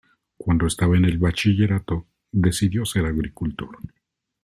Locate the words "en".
0.97-1.05